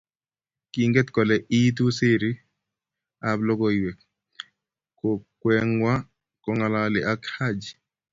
[0.71, 2.41] Kingen kole iitu serii
[3.29, 3.99] ab logoiiwek
[4.99, 5.93] kokweengwa
[6.43, 7.71] kongalal ak Haji